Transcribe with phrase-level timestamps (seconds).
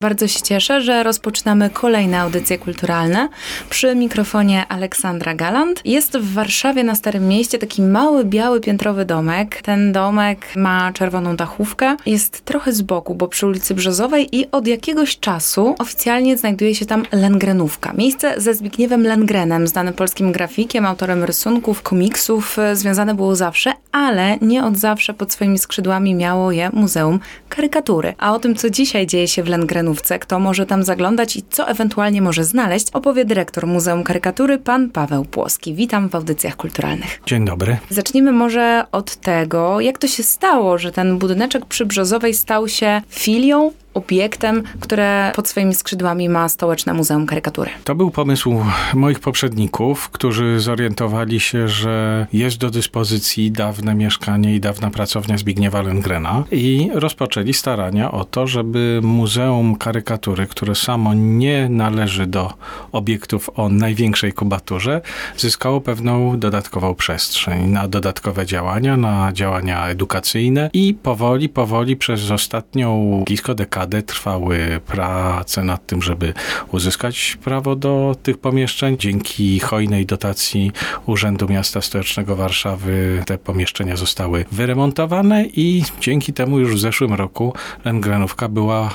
[0.00, 3.28] Bardzo się cieszę, że rozpoczynamy kolejne audycje kulturalne.
[3.70, 5.80] Przy mikrofonie Aleksandra Galant.
[5.84, 9.62] Jest w Warszawie na Starym Mieście taki mały, biały, piętrowy domek.
[9.62, 11.96] Ten domek ma czerwoną dachówkę.
[12.06, 16.86] Jest trochę z boku, bo przy ulicy Brzozowej i od jakiegoś czasu oficjalnie znajduje się
[16.86, 17.92] tam Lengrenówka.
[17.92, 24.64] Miejsce ze Zbigniewem Lengrenem, znanym polskim grafikiem, autorem rysunków, komiksów, związane było zawsze, ale nie
[24.64, 28.14] od zawsze pod swoimi skrzydłami miało je Muzeum Karykatury.
[28.18, 29.48] A o tym, co dzisiaj dzieje się w
[29.88, 34.90] Lengrenu, kto może tam zaglądać i co ewentualnie może znaleźć, opowie dyrektor Muzeum Karykatury, pan
[34.90, 35.74] Paweł Płoski.
[35.74, 37.20] Witam w audycjach kulturalnych.
[37.26, 37.76] Dzień dobry.
[37.90, 43.02] Zacznijmy może od tego, jak to się stało, że ten budyneczek przy Brzozowej stał się
[43.08, 47.70] filią obiektem, które pod swoimi skrzydłami ma Stołeczne Muzeum Karykatury.
[47.84, 54.60] To był pomysł moich poprzedników, którzy zorientowali się, że jest do dyspozycji dawne mieszkanie i
[54.60, 61.68] dawna pracownia Zbigniewa Lengrena i rozpoczęli starania o to, żeby Muzeum Karykatury, które samo nie
[61.68, 62.52] należy do
[62.92, 65.00] obiektów o największej kubaturze,
[65.36, 73.22] zyskało pewną dodatkową przestrzeń na dodatkowe działania, na działania edukacyjne i powoli, powoli przez ostatnią
[73.26, 76.34] blisko dekadę dekadę trwały prace nad tym, żeby
[76.72, 78.96] uzyskać prawo do tych pomieszczeń.
[78.98, 80.72] Dzięki hojnej dotacji
[81.06, 87.52] Urzędu Miasta Stołecznego Warszawy te pomieszczenia zostały wyremontowane i dzięki temu już w zeszłym roku
[87.84, 88.90] Lengrenówka była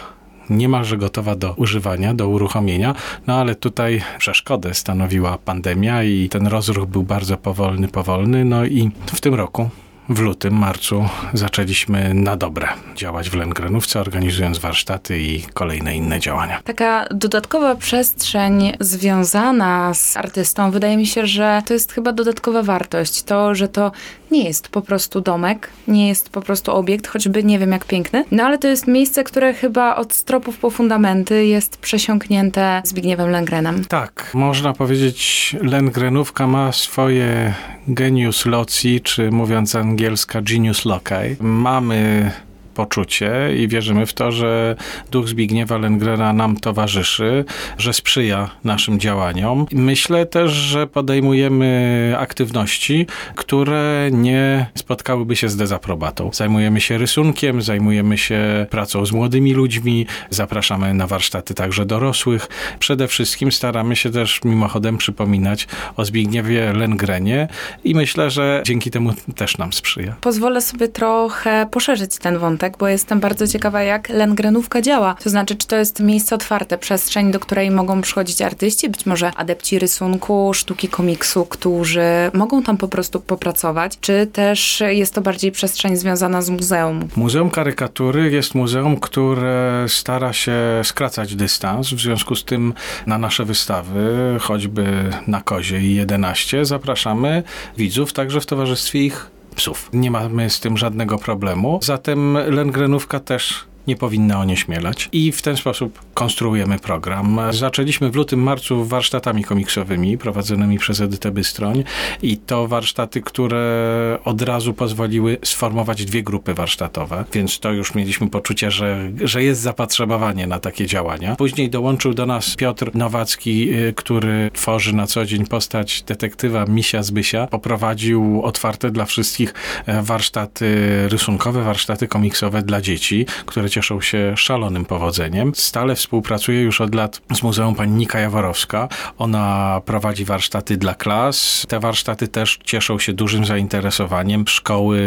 [0.50, 2.95] niemalże gotowa do używania, do uruchomienia,
[3.28, 8.91] no ale tutaj przeszkodę stanowiła pandemia i ten rozruch był bardzo powolny, powolny, no i
[9.05, 9.69] w tym roku
[10.09, 16.62] w lutym, marcu zaczęliśmy na dobre działać w Lengrenówce, organizując warsztaty i kolejne inne działania.
[16.64, 23.24] Taka dodatkowa przestrzeń związana z artystą, wydaje mi się, że to jest chyba dodatkowa wartość.
[23.24, 23.92] To, że to
[24.34, 28.26] nie jest po prostu domek, nie jest po prostu obiekt, choćby nie wiem jak piękny,
[28.31, 33.85] no ale to jest miejsce, które chyba od stropów po fundamenty jest przesiąknięte Zbigniewem Lengrenem.
[33.85, 37.53] Tak, można powiedzieć, Lengrenówka ma swoje
[37.88, 41.03] genius loci, czy mówiąc angielska genius loci.
[41.40, 42.31] Mamy
[42.73, 44.75] poczucie i wierzymy w to, że
[45.11, 47.45] duch Zbigniewa Lengrena nam towarzyszy,
[47.78, 49.66] że sprzyja naszym działaniom.
[49.72, 56.29] Myślę też, że podejmujemy aktywności, które nie spotkałyby się z dezaprobatą.
[56.33, 62.47] Zajmujemy się rysunkiem, zajmujemy się pracą z młodymi ludźmi, zapraszamy na warsztaty także dorosłych.
[62.79, 67.47] Przede wszystkim staramy się też mimochodem przypominać o Zbigniewie Lengrenie
[67.83, 70.16] i myślę, że dzięki temu też nam sprzyja.
[70.22, 75.16] Pozwolę sobie trochę poszerzyć ten wątek bo jestem bardzo ciekawa, jak Lengrenówka działa.
[75.24, 79.31] To znaczy, czy to jest miejsce otwarte, przestrzeń, do której mogą przychodzić artyści, być może
[79.35, 82.03] adepci rysunku, sztuki komiksu, którzy
[82.34, 87.07] mogą tam po prostu popracować, czy też jest to bardziej przestrzeń związana z muzeum?
[87.16, 90.53] Muzeum Karykatury jest muzeum, które stara się
[90.84, 92.74] skracać dystans, w związku z tym
[93.07, 94.85] na nasze wystawy, choćby
[95.28, 97.44] na Kozie i 11, zapraszamy
[97.78, 99.90] widzów także w towarzystwie ich psów.
[99.94, 101.80] Nie mamy z tym żadnego problemu.
[101.84, 105.09] Zatem Lengrenówka też nie powinna onieśmielać.
[105.11, 107.39] I w ten sposób konstruujemy program.
[107.51, 111.83] Zaczęliśmy w lutym, marcu warsztatami komiksowymi prowadzonymi przez Edytę Bystroń
[112.21, 118.29] i to warsztaty, które od razu pozwoliły sformować dwie grupy warsztatowe, więc to już mieliśmy
[118.29, 121.35] poczucie, że, że jest zapotrzebowanie na takie działania.
[121.35, 127.03] Później dołączył do nas Piotr Nowacki, y, który tworzy na co dzień postać detektywa Misia
[127.03, 127.47] Zbysia.
[127.47, 129.53] Poprowadził otwarte dla wszystkich
[129.85, 130.65] e, warsztaty
[131.09, 135.51] rysunkowe, warsztaty komiksowe dla dzieci, które cieszą się szalonym powodzeniem.
[135.56, 138.88] Stale współpracuje już od lat z Muzeum pani Nika Jaworowska.
[139.17, 141.66] Ona prowadzi warsztaty dla klas.
[141.67, 144.45] Te warsztaty też cieszą się dużym zainteresowaniem.
[144.47, 145.01] Szkoły,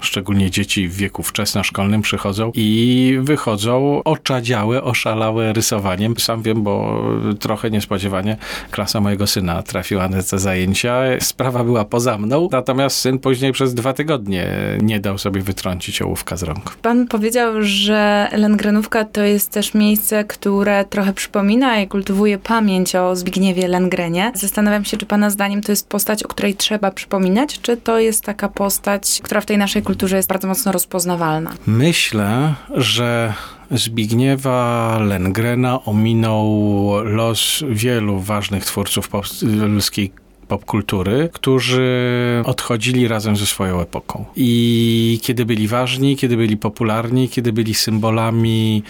[0.00, 6.14] szczególnie dzieci w wieku wczesnoszkolnym przychodzą i wychodzą oczadziałe, oszalałe rysowaniem.
[6.18, 7.02] Sam wiem, bo
[7.40, 8.36] trochę niespodziewanie
[8.70, 11.02] klasa mojego syna trafiła na te zajęcia.
[11.20, 14.46] Sprawa była poza mną, natomiast syn później przez dwa tygodnie
[14.82, 16.76] nie dał sobie wytrącić ołówka z rąk.
[16.82, 23.16] Pan powiedział, że Lengrenówka to jest też miejsce, które trochę przypomina i kultywuje pamięć o
[23.16, 24.32] Zbigniewie Lengrenie.
[24.34, 28.24] Zastanawiam się, czy pana zdaniem to jest postać, o której trzeba przypominać, czy to jest
[28.24, 31.52] taka postać, która w tej naszej kulturze jest bardzo mocno rozpoznawalna?
[31.66, 33.32] Myślę, że
[33.70, 40.12] Zbigniewa Lengrena ominął los wielu ważnych twórców polskiej
[40.52, 44.24] popkultury, którzy odchodzili razem ze swoją epoką.
[44.36, 48.82] I kiedy byli ważni, kiedy byli popularni, kiedy byli symbolami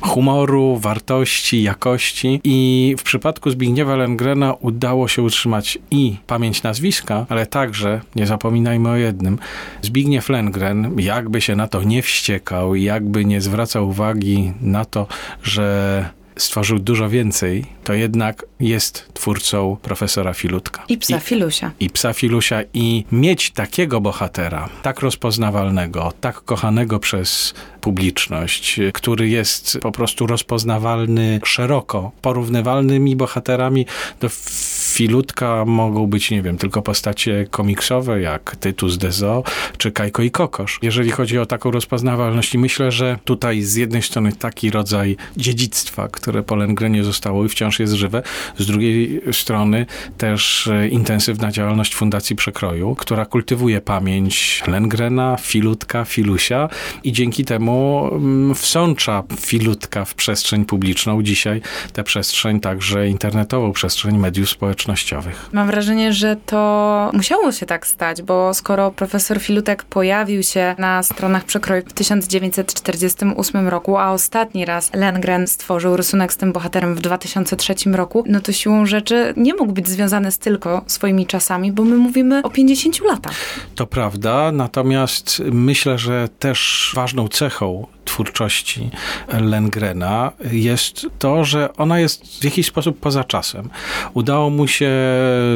[0.00, 7.46] humoru, wartości, jakości i w przypadku Zbigniewa Lengrena udało się utrzymać i pamięć nazwiska, ale
[7.46, 9.38] także, nie zapominajmy o jednym,
[9.82, 15.06] Zbigniew Lengren, jakby się na to nie wściekał, jakby nie zwracał uwagi na to,
[15.42, 20.84] że stworzył dużo więcej, to jednak jest twórcą profesora Filutka.
[20.88, 21.72] I psa Filusia.
[21.80, 29.78] I psa Filusia i mieć takiego bohatera, tak rozpoznawalnego, tak kochanego przez publiczność, który jest
[29.82, 33.86] po prostu rozpoznawalny szeroko, porównywalnymi bohaterami
[34.20, 34.28] do
[34.90, 39.42] Filutka mogą być, nie wiem, tylko postacie komiksowe, jak Tytus Dezo,
[39.78, 40.78] czy Kajko i Kokosz.
[40.82, 46.08] Jeżeli chodzi o taką rozpoznawalność i myślę, że tutaj z jednej strony taki rodzaj dziedzictwa,
[46.08, 48.22] które po Lengrenie zostało i wciąż jest żywe,
[48.58, 49.86] z drugiej strony
[50.18, 56.68] też e, intensywna działalność Fundacji Przekroju, która kultywuje pamięć Lengrena, Filutka, Filusia
[57.04, 61.22] i dzięki temu mm, wsącza Filutka w przestrzeń publiczną.
[61.22, 61.60] Dzisiaj
[61.92, 65.50] tę przestrzeń także internetową, przestrzeń mediów społecznościowych.
[65.52, 71.02] Mam wrażenie, że to musiało się tak stać, bo skoro profesor Filutek pojawił się na
[71.02, 77.00] stronach Przekroju w 1948 roku, a ostatni raz Lengren stworzył rysunek z tym bohaterem w
[77.00, 81.84] 2003 roku, no to siłą rzeczy nie mógł być związany z tylko swoimi czasami, bo
[81.84, 83.34] my mówimy o 50 latach.
[83.74, 88.90] To prawda, natomiast myślę, że też ważną cechą twórczości
[89.40, 93.70] Lengrena jest to, że ona jest w jakiś sposób poza czasem.
[94.14, 94.90] Udało mu się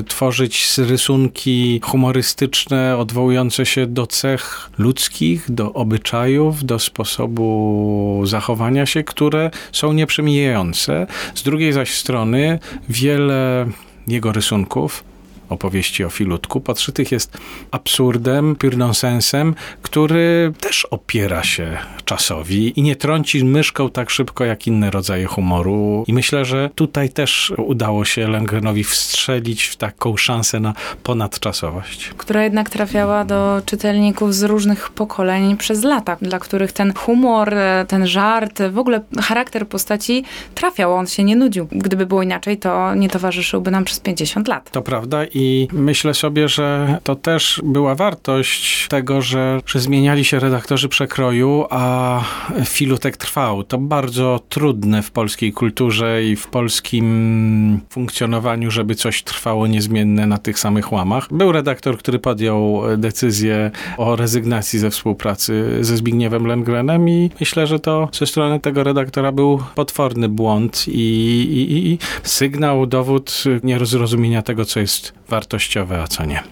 [0.09, 9.50] tworzyć rysunki humorystyczne, odwołujące się do cech ludzkich, do obyczajów, do sposobu zachowania się, które
[9.73, 11.07] są nieprzemijające.
[11.35, 12.59] Z drugiej zaś strony
[12.89, 13.67] wiele
[14.07, 15.05] jego rysunków
[15.49, 17.38] opowieści o Filutku, podszytych jest
[17.70, 24.91] absurdem, nonsensem, który też opiera się czasowi i nie trąci myszką tak szybko jak inne
[24.91, 26.05] rodzaje humoru.
[26.06, 32.11] I myślę, że tutaj też udało się Lengrenowi wstrzelić w taką szansę na ponadczasowość.
[32.17, 37.55] Która jednak trafiała do czytelników z różnych pokoleń przez lata, dla których ten humor,
[37.88, 40.25] ten żart, w ogóle charakter postaci
[40.55, 41.69] trafiał, on się nie nudził.
[41.73, 44.70] Gdyby było inaczej, to nie towarzyszyłby nam przez 50 lat.
[44.70, 50.41] To prawda i myślę sobie, że to też była wartość tego, że, że zmieniali się
[50.41, 52.21] redaktorzy przekroju, a
[52.65, 53.65] filutek trwał.
[53.65, 60.39] To bardzo trudne w polskiej kulturze i w polskim funkcjonowaniu, żeby coś trwało niezmienne na
[60.39, 61.29] tych samych łamach.
[61.31, 67.81] Był redaktor, który podjął decyzję o rezygnacji ze współpracy ze Zbigniewem Lengrenem i myślę, że
[67.81, 74.65] to ze strony tego redaktora był potworny błąd i, i, i sygnał, dowód niezrozumienia tego,
[74.65, 76.43] co jest wartościowe, a co nie.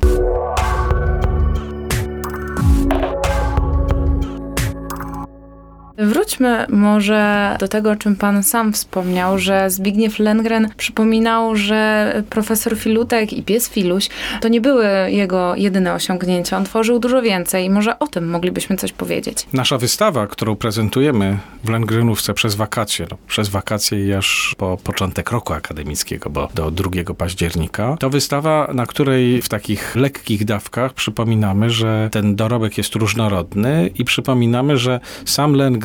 [5.98, 12.76] Wróćmy może do tego, o czym pan sam wspomniał, że Zbigniew Lengren przypominał, że profesor
[12.76, 14.08] Filutek i pies Filuś
[14.40, 16.56] to nie były jego jedyne osiągnięcia.
[16.56, 19.46] On tworzył dużo więcej może o tym moglibyśmy coś powiedzieć.
[19.52, 25.30] Nasza wystawa, którą prezentujemy w Lengrenówce przez wakacje, no, przez wakacje i aż po początek
[25.30, 31.70] roku akademickiego, bo do 2 października, to wystawa, na której w takich lekkich dawkach przypominamy,
[31.70, 35.81] że ten dorobek jest różnorodny i przypominamy, że sam Lengren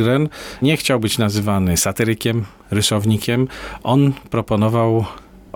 [0.61, 3.47] nie chciał być nazywany satyrykiem, rysownikiem.
[3.83, 5.05] On proponował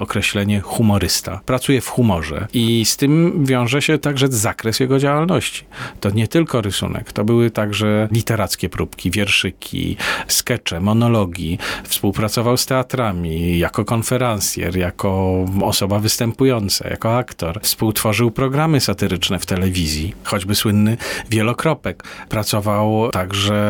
[0.02, 1.42] określenie humorysta.
[1.46, 5.66] Pracuje w humorze i z tym wiąże się także zakres jego działalności.
[6.00, 9.98] To nie tylko rysunek, to były także literackie próbki, wierszyki,
[10.28, 11.58] skecze, monologi.
[11.84, 17.60] Współpracował z teatrami jako konferencjer, jako osoba występująca, jako aktor.
[17.62, 20.98] Współtworzył programy satyryczne w telewizji, choćby słynny
[21.30, 22.04] Wielokropek.
[22.30, 23.62] Pracował także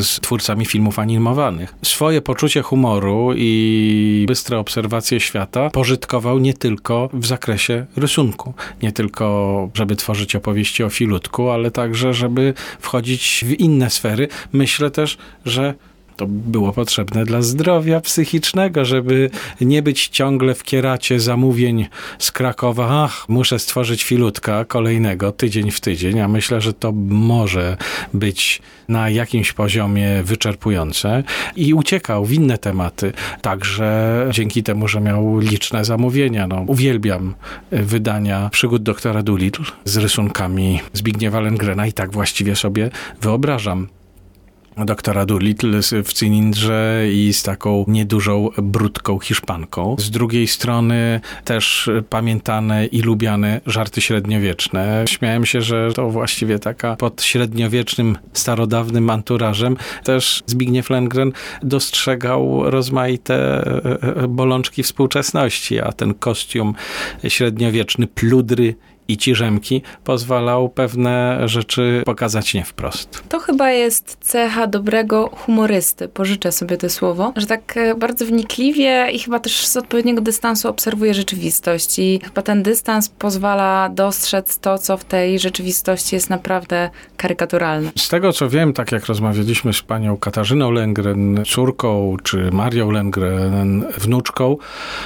[0.00, 1.74] z twórcami filmów animowanych.
[1.82, 9.68] Swoje poczucie humoru i bystre obserwacje świata pożytkował nie tylko w zakresie rysunku, nie tylko,
[9.74, 14.28] żeby tworzyć opowieści o filutku, ale także, żeby wchodzić w inne sfery.
[14.52, 15.74] Myślę też, że
[16.20, 21.86] to było potrzebne dla zdrowia psychicznego, żeby nie być ciągle w kieracie zamówień
[22.18, 23.04] z Krakowa.
[23.04, 27.76] Ach, muszę stworzyć filutka kolejnego tydzień w tydzień, a myślę, że to może
[28.14, 31.22] być na jakimś poziomie wyczerpujące
[31.56, 33.12] i uciekał w inne tematy.
[33.42, 36.46] Także dzięki temu, że miał liczne zamówienia.
[36.46, 37.34] No, uwielbiam
[37.72, 43.88] wydania przygód doktora Doolittle z rysunkami Zbigniewa Lengrena i tak właściwie sobie wyobrażam
[44.84, 49.96] doktora Doolittle w cylindrze i z taką niedużą, brudką hiszpanką.
[49.98, 55.04] Z drugiej strony też pamiętane i lubiane żarty średniowieczne.
[55.08, 61.32] Śmiałem się, że to właściwie taka pod średniowiecznym, starodawnym anturażem też Zbigniew Lengren
[61.62, 66.74] dostrzegał rozmaite e, e, bolączki współczesności, a ten kostium
[67.28, 68.74] średniowieczny, pludry
[69.10, 73.22] i ciżemki pozwalał pewne rzeczy pokazać nie wprost.
[73.28, 79.08] To chyba jest cecha dobrego humorysty, pożyczę sobie to słowo, że tak e, bardzo wnikliwie
[79.12, 84.78] i chyba też z odpowiedniego dystansu obserwuje rzeczywistość i chyba ten dystans pozwala dostrzec to,
[84.78, 87.90] co w tej rzeczywistości jest naprawdę karykaturalne.
[87.98, 93.84] Z tego co wiem, tak jak rozmawialiśmy z panią Katarzyną Lengren, córką, czy Marią Lengren,
[93.98, 94.56] wnuczką,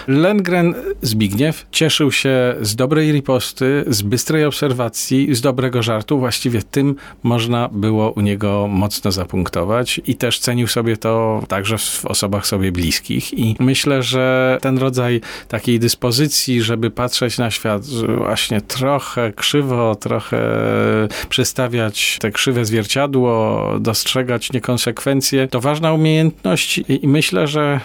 [0.09, 6.19] Lengren Zbigniew cieszył się z dobrej riposty, z bystrej obserwacji, z dobrego żartu.
[6.19, 12.07] Właściwie tym można było u niego mocno zapunktować i też cenił sobie to także w
[12.07, 13.39] osobach sobie bliskich.
[13.39, 17.83] I myślę, że ten rodzaj takiej dyspozycji, żeby patrzeć na świat
[18.19, 20.39] właśnie trochę krzywo, trochę
[21.29, 27.81] przestawiać te krzywe zwierciadło, dostrzegać niekonsekwencje, to ważna umiejętność i myślę, że,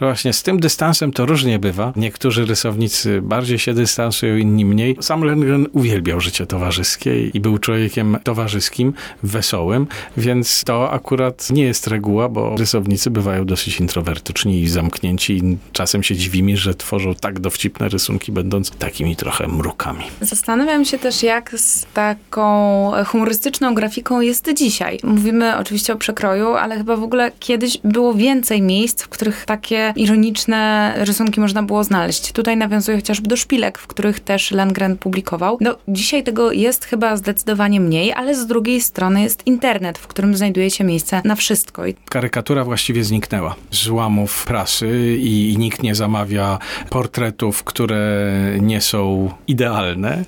[0.00, 1.92] że właśnie z tym dystansem to różnie bywa.
[1.96, 4.96] Niektórzy rysownicy bardziej się dystansują, inni mniej.
[5.00, 5.24] Sam
[5.72, 9.86] Uwielbiał życie towarzyskie i był człowiekiem towarzyskim, wesołym,
[10.16, 16.02] więc to akurat nie jest reguła, bo rysownicy bywają dosyć introwertyczni i zamknięci i czasem
[16.02, 20.04] się dziwimy, że tworzą tak dowcipne rysunki, będąc takimi trochę mrukami.
[20.20, 24.98] Zastanawiam się też, jak z taką humorystyczną grafiką jest dzisiaj.
[25.02, 29.92] Mówimy oczywiście o przekroju, ale chyba w ogóle kiedyś było więcej miejsc, w których takie
[29.96, 32.32] ironiczne rysunki można było znaleźć.
[32.32, 37.16] Tutaj nawiązuję chociażby do szpilek, w których też Lengren publikował no, dzisiaj tego jest chyba
[37.16, 41.82] zdecydowanie mniej, ale z drugiej strony jest internet, w którym znajduje się miejsce na wszystko.
[42.08, 46.58] Karykatura właściwie zniknęła z łamów prasy i, i nikt nie zamawia
[46.90, 50.24] portretów, które nie są idealne.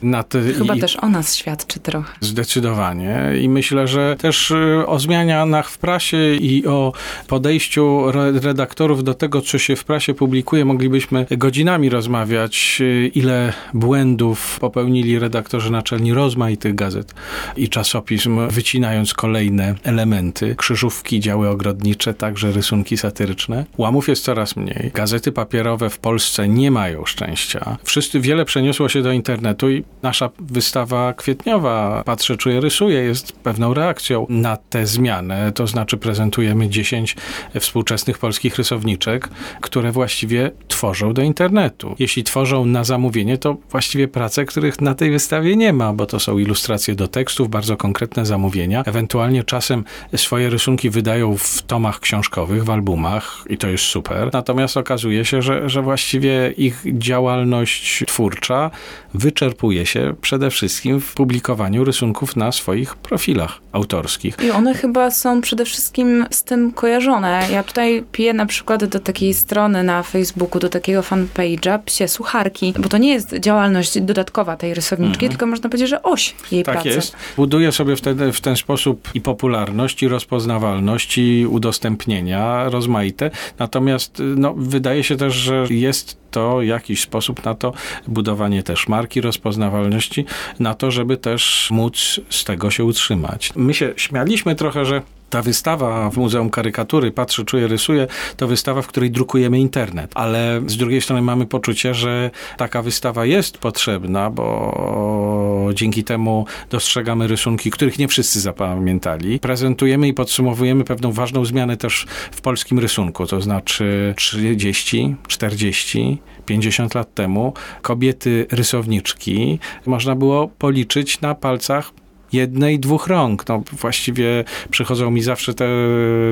[0.58, 2.12] Chyba i, też o nas świadczy trochę.
[2.20, 3.32] Zdecydowanie.
[3.42, 6.92] I myślę, że też y, o zmianach w prasie i o
[7.26, 14.58] podejściu redaktorów do tego, co się w prasie publikuje, moglibyśmy godzinami rozmawiać, y, ile błędów
[14.60, 17.14] popełnili mieli redaktorzy naczelni rozmaitych gazet
[17.56, 23.64] i czasopism, wycinając kolejne elementy, krzyżówki, działy ogrodnicze, także rysunki satyryczne.
[23.78, 24.90] Łamów jest coraz mniej.
[24.94, 27.76] Gazety papierowe w Polsce nie mają szczęścia.
[27.84, 33.74] Wszyscy, wiele przeniosło się do internetu i nasza wystawa kwietniowa Patrzę, czuję, rysuję jest pewną
[33.74, 35.52] reakcją na tę zmianę.
[35.52, 37.16] To znaczy prezentujemy 10
[37.60, 39.28] współczesnych polskich rysowniczek,
[39.60, 41.94] które właściwie tworzą do internetu.
[41.98, 46.20] Jeśli tworzą na zamówienie, to właściwie prace, których na tej wystawie nie ma, bo to
[46.20, 48.82] są ilustracje do tekstów, bardzo konkretne zamówienia.
[48.86, 49.84] Ewentualnie czasem
[50.16, 54.30] swoje rysunki wydają w tomach książkowych, w albumach i to jest super.
[54.32, 58.70] Natomiast okazuje się, że, że właściwie ich działalność twórcza
[59.14, 64.36] wyczerpuje się przede wszystkim w publikowaniu rysunków na swoich profilach autorskich.
[64.44, 67.46] I one chyba są przede wszystkim z tym kojarzone.
[67.52, 72.74] Ja tutaj piję na przykład do takiej strony na Facebooku, do takiego fanpage'a Psie Sucharki,
[72.78, 75.30] bo to nie jest działalność dodatkowa tej rysowniczki, mhm.
[75.30, 76.88] tylko można powiedzieć, że oś jej tak pracy.
[76.88, 77.16] Tak jest.
[77.36, 83.30] Buduje sobie wtedy w ten sposób i popularność, i rozpoznawalność, i udostępnienia rozmaite.
[83.58, 87.72] Natomiast no, wydaje się też, że jest to jakiś sposób na to
[88.08, 90.24] budowanie też marki, rozpoznawalności,
[90.58, 93.52] na to, żeby też móc z tego się utrzymać.
[93.56, 98.06] My się śmialiśmy trochę, że ta wystawa w Muzeum Karykatury Patrzę, Czuję, Rysuję
[98.36, 103.24] to wystawa, w której drukujemy internet, ale z drugiej strony mamy poczucie, że taka wystawa
[103.24, 109.38] jest potrzebna, bo dzięki temu dostrzegamy rysunki, których nie wszyscy zapamiętali.
[109.38, 116.94] Prezentujemy i podsumowujemy pewną ważną zmianę też w polskim rysunku, to znaczy 30, 40, 50
[116.94, 117.52] lat temu
[117.82, 121.92] kobiety rysowniczki można było policzyć na palcach
[122.32, 123.48] jednej, dwóch rąk.
[123.48, 125.68] No, właściwie przychodzą mi zawsze te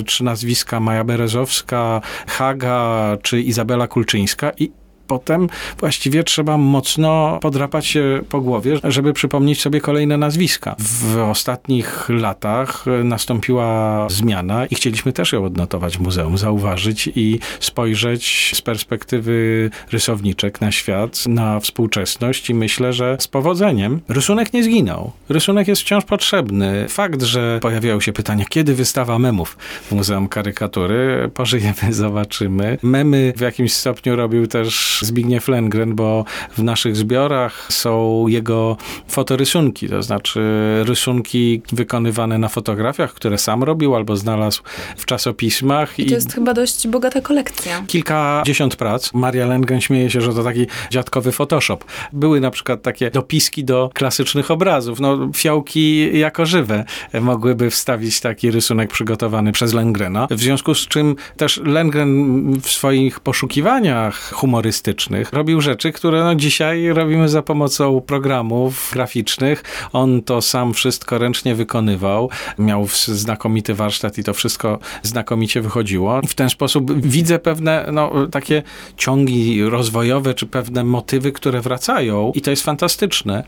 [0.06, 4.70] trzy nazwiska, Maja Berezowska, Haga czy Izabela Kulczyńska i
[5.18, 10.76] potem właściwie trzeba mocno podrapać się po głowie, żeby przypomnieć sobie kolejne nazwiska.
[10.78, 18.52] W ostatnich latach nastąpiła zmiana i chcieliśmy też ją odnotować w muzeum, zauważyć i spojrzeć
[18.54, 25.12] z perspektywy rysowniczek na świat, na współczesność i myślę, że z powodzeniem rysunek nie zginął.
[25.28, 26.88] Rysunek jest wciąż potrzebny.
[26.88, 32.78] Fakt, że pojawiają się pytania, kiedy wystawa memów w Muzeum Karykatury, pożyjemy, zobaczymy.
[32.82, 38.76] Memy w jakimś stopniu robił też Zbigniew Lengren, bo w naszych zbiorach są jego
[39.08, 40.40] fotorysunki, to znaczy
[40.84, 44.62] rysunki wykonywane na fotografiach, które sam robił albo znalazł
[44.96, 45.98] w czasopismach.
[45.98, 47.84] I to jest chyba dość bogata kolekcja.
[47.86, 49.14] Kilkadziesiąt prac.
[49.14, 51.78] Maria Lengren śmieje się, że to taki dziadkowy Photoshop.
[52.12, 55.00] Były na przykład takie dopiski do klasycznych obrazów.
[55.00, 56.84] No, fiołki jako żywe
[57.20, 60.26] mogłyby wstawić taki rysunek przygotowany przez Lengrena.
[60.30, 64.83] W związku z czym też Lengren w swoich poszukiwaniach humorystycznych
[65.32, 69.64] robił rzeczy, które no dzisiaj robimy za pomocą programów graficznych.
[69.92, 72.30] On to sam wszystko ręcznie wykonywał.
[72.58, 76.20] Miał znakomity warsztat i to wszystko znakomicie wychodziło.
[76.28, 78.62] W ten sposób widzę pewne no, takie
[78.96, 83.44] ciągi rozwojowe, czy pewne motywy, które wracają i to jest fantastyczne.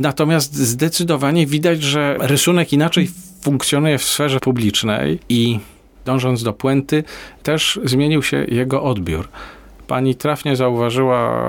[0.00, 3.10] Natomiast zdecydowanie widać, że rysunek inaczej
[3.42, 5.58] funkcjonuje w sferze publicznej i
[6.04, 7.04] dążąc do puenty,
[7.42, 9.28] też zmienił się jego odbiór.
[9.86, 11.44] Pani trafnie zauważyła,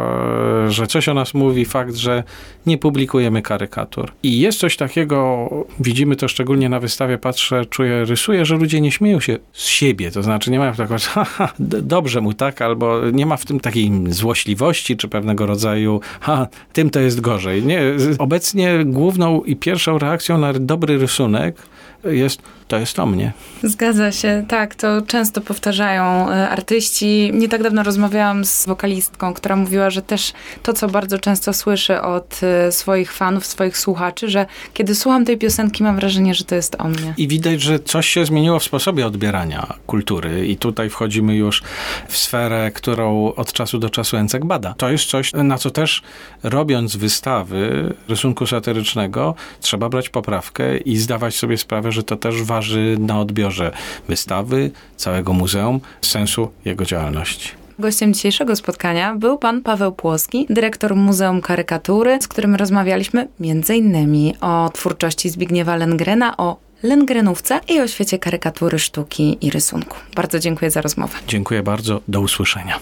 [0.67, 2.23] że coś o nas mówi fakt, że
[2.65, 4.11] nie publikujemy karykatur.
[4.23, 5.49] I jest coś takiego,
[5.79, 10.11] widzimy to szczególnie na wystawie, patrzę, czuję, rysuję, że ludzie nie śmieją się z siebie.
[10.11, 13.91] To znaczy nie mają takiego, haha, dobrze mu tak, albo nie ma w tym takiej
[14.07, 17.63] złośliwości, czy pewnego rodzaju, ha, tym to jest gorzej.
[17.63, 17.81] Nie,
[18.19, 21.72] obecnie główną i pierwszą reakcją na dobry rysunek
[22.03, 23.33] jest, to jest o mnie.
[23.63, 27.31] Zgadza się, tak, to często powtarzają e, artyści.
[27.33, 30.33] Nie tak dawno rozmawiałam z wokalistką, która mówiła, że też
[30.63, 35.37] to, co bardzo często słyszy od e, swoich fanów, swoich słuchaczy, że kiedy słucham tej
[35.37, 37.13] piosenki, mam wrażenie, że to jest o mnie.
[37.17, 41.63] I widać, że coś się zmieniło w sposobie odbierania kultury i tutaj wchodzimy już
[42.07, 44.73] w sferę, którą od czasu do czasu Encek bada.
[44.77, 46.01] To jest coś, na co też
[46.43, 52.97] robiąc wystawy rysunku satyrycznego, trzeba brać poprawkę i zdawać sobie sprawę, że to też waży
[52.99, 53.71] na odbiorze
[54.07, 57.49] wystawy, całego muzeum, sensu jego działalności.
[57.79, 64.33] Gościem dzisiejszego spotkania był pan Paweł Płoski, dyrektor Muzeum Karykatury, z którym rozmawialiśmy m.in.
[64.41, 69.97] o twórczości Zbigniewa Lengrena, o Lengrenówce i o świecie karykatury, sztuki i rysunku.
[70.15, 71.17] Bardzo dziękuję za rozmowę.
[71.27, 72.01] Dziękuję bardzo.
[72.07, 72.79] Do usłyszenia.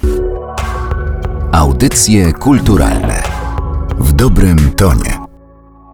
[1.51, 3.23] Audycje kulturalne
[3.99, 5.20] w dobrym tonie.